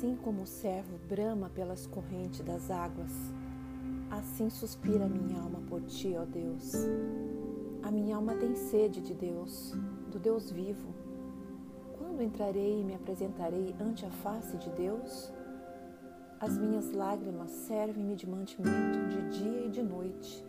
Assim 0.00 0.16
como 0.16 0.44
o 0.44 0.46
servo 0.46 0.96
brama 1.10 1.50
pelas 1.50 1.86
correntes 1.86 2.40
das 2.40 2.70
águas, 2.70 3.12
assim 4.10 4.48
suspira 4.48 5.06
minha 5.06 5.38
alma 5.38 5.60
por 5.68 5.82
ti, 5.82 6.16
ó 6.18 6.24
Deus. 6.24 6.72
A 7.82 7.90
minha 7.90 8.16
alma 8.16 8.34
tem 8.34 8.54
sede 8.54 9.02
de 9.02 9.12
Deus, 9.12 9.74
do 10.10 10.18
Deus 10.18 10.50
vivo. 10.50 10.88
Quando 11.98 12.22
entrarei 12.22 12.80
e 12.80 12.82
me 12.82 12.94
apresentarei 12.94 13.76
ante 13.78 14.06
a 14.06 14.10
face 14.10 14.56
de 14.56 14.70
Deus? 14.70 15.30
As 16.40 16.56
minhas 16.56 16.92
lágrimas 16.92 17.50
servem-me 17.50 18.16
de 18.16 18.26
mantimento 18.26 19.06
de 19.06 19.38
dia 19.38 19.66
e 19.66 19.68
de 19.68 19.82
noite, 19.82 20.42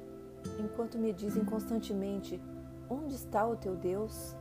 enquanto 0.63 0.97
me 0.97 1.11
dizem 1.11 1.43
constantemente: 1.43 2.41
Onde 2.89 3.15
está 3.15 3.45
o 3.45 3.57
teu 3.57 3.75
Deus? 3.75 4.33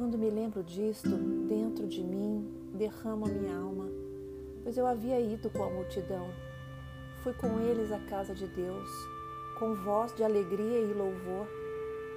Quando 0.00 0.16
me 0.16 0.30
lembro 0.30 0.62
disto, 0.62 1.10
dentro 1.46 1.86
de 1.86 2.02
mim 2.02 2.50
derramo 2.72 3.26
a 3.26 3.28
minha 3.28 3.54
alma, 3.54 3.86
pois 4.62 4.78
eu 4.78 4.86
havia 4.86 5.20
ido 5.20 5.50
com 5.50 5.62
a 5.62 5.68
multidão. 5.68 6.26
Fui 7.22 7.34
com 7.34 7.60
eles 7.60 7.92
à 7.92 7.98
casa 7.98 8.34
de 8.34 8.46
Deus, 8.46 8.88
com 9.58 9.74
voz 9.74 10.16
de 10.16 10.24
alegria 10.24 10.80
e 10.80 10.94
louvor, 10.94 11.46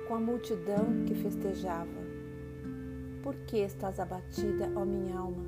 com 0.08 0.16
a 0.16 0.20
multidão 0.22 1.04
que 1.06 1.14
festejava. 1.14 1.90
Por 3.22 3.36
que 3.48 3.58
estás 3.58 4.00
abatida, 4.00 4.72
ó 4.78 4.86
minha 4.86 5.20
alma? 5.20 5.44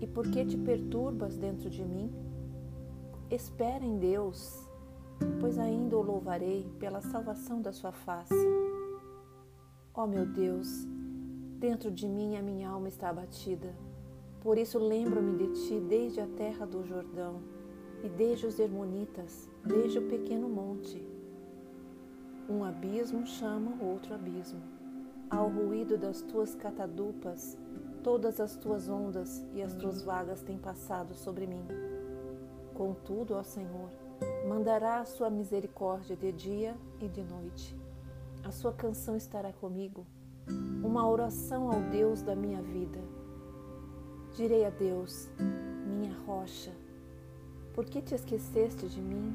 E 0.00 0.06
por 0.06 0.26
que 0.30 0.42
te 0.42 0.56
perturbas 0.56 1.36
dentro 1.36 1.68
de 1.68 1.84
mim? 1.84 2.10
Espera 3.30 3.84
em 3.84 3.98
Deus, 3.98 4.66
pois 5.38 5.58
ainda 5.58 5.98
o 5.98 6.02
louvarei 6.02 6.66
pela 6.80 7.02
salvação 7.02 7.60
da 7.60 7.74
sua 7.74 7.92
face. 7.92 8.34
Ó 9.92 10.06
meu 10.06 10.24
Deus, 10.24 10.93
dentro 11.58 11.90
de 11.90 12.08
mim 12.08 12.36
a 12.36 12.42
minha 12.42 12.68
alma 12.68 12.88
está 12.88 13.08
abatida. 13.08 13.74
Por 14.40 14.58
isso 14.58 14.78
lembro-me 14.78 15.36
de 15.36 15.66
ti 15.66 15.80
desde 15.80 16.20
a 16.20 16.26
terra 16.26 16.66
do 16.66 16.84
Jordão 16.84 17.42
e 18.02 18.08
desde 18.08 18.46
os 18.46 18.58
Hermonitas, 18.58 19.48
desde 19.64 19.98
o 19.98 20.08
pequeno 20.08 20.48
monte. 20.48 21.02
Um 22.48 22.62
abismo 22.62 23.26
chama 23.26 23.82
outro 23.82 24.14
abismo. 24.14 24.60
Ao 25.30 25.48
ruído 25.48 25.96
das 25.96 26.20
tuas 26.20 26.54
catadupas, 26.54 27.56
todas 28.02 28.38
as 28.38 28.54
tuas 28.56 28.86
ondas 28.86 29.42
e 29.54 29.62
as 29.62 29.72
tuas 29.74 30.02
vagas 30.02 30.42
têm 30.42 30.58
passado 30.58 31.14
sobre 31.14 31.46
mim. 31.46 31.64
Contudo, 32.74 33.34
ó 33.34 33.42
Senhor, 33.42 33.88
mandará 34.46 35.00
a 35.00 35.06
sua 35.06 35.30
misericórdia 35.30 36.14
de 36.14 36.30
dia 36.32 36.76
e 37.00 37.08
de 37.08 37.22
noite. 37.22 37.74
A 38.44 38.50
sua 38.50 38.74
canção 38.74 39.16
estará 39.16 39.54
comigo, 39.54 40.06
uma 40.82 41.08
oração 41.08 41.70
ao 41.70 41.80
Deus 41.90 42.22
da 42.22 42.34
minha 42.34 42.62
vida 42.62 43.00
Direi 44.34 44.64
a 44.64 44.70
Deus, 44.70 45.30
minha 45.86 46.12
rocha, 46.26 46.72
por 47.72 47.84
que 47.84 48.02
te 48.02 48.16
esqueceste 48.16 48.88
de 48.88 49.00
mim? 49.00 49.32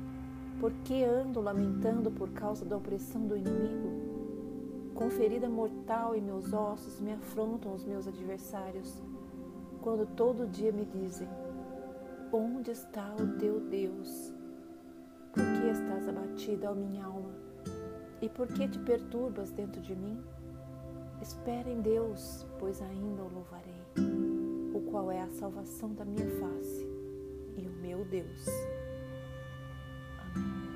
Por 0.59 0.73
que 0.83 1.05
ando 1.05 1.39
lamentando 1.39 2.11
por 2.11 2.29
causa 2.31 2.65
da 2.65 2.75
opressão 2.75 3.25
do 3.25 3.37
inimigo? 3.37 4.91
Com 4.93 5.09
ferida 5.09 5.47
mortal 5.47 6.13
em 6.17 6.21
meus 6.21 6.51
ossos 6.51 6.99
me 6.99 7.13
afrontam 7.13 7.73
os 7.73 7.85
meus 7.85 8.09
adversários, 8.09 9.01
quando 9.81 10.05
todo 10.17 10.45
dia 10.45 10.73
me 10.73 10.83
dizem: 10.83 11.29
Onde 12.29 12.71
está 12.71 13.15
o 13.15 13.37
teu 13.39 13.61
Deus? 13.61 14.33
Por 15.31 15.43
que 15.45 15.69
estás 15.69 16.09
abatida, 16.09 16.69
ó 16.69 16.75
minha 16.75 17.05
alma? 17.05 17.31
E 18.21 18.27
por 18.27 18.47
que 18.47 18.67
te 18.67 18.79
perturbas 18.79 19.49
dentro 19.49 19.81
de 19.81 19.95
mim? 19.95 20.21
Espera 21.21 21.69
em 21.69 21.81
Deus, 21.81 22.45
pois 22.59 22.81
ainda 22.81 23.23
o 23.23 23.33
louvarei 23.33 23.79
qual 24.89 25.11
é 25.11 25.21
a 25.21 25.29
salvação 25.29 25.93
da 25.93 26.03
minha 26.03 26.27
face 26.39 26.87
e 27.55 27.67
o 27.67 27.71
meu 27.81 28.03
Deus. 28.05 28.47
Amém. 30.17 30.68